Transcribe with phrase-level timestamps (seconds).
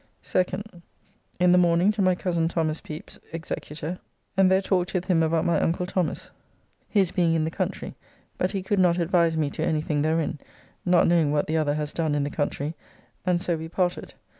[0.23, 0.81] 2nd.
[1.39, 2.81] In the morning to my cozen Thos.
[2.81, 3.99] Pepys, executor,
[4.35, 6.31] and there talked with him about my uncle Thomas,
[6.89, 7.93] his being in the country,
[8.39, 10.39] but he could not advise me to anything therein,
[10.87, 12.73] not knowing what the other has done in the country,
[13.27, 14.15] and so we parted.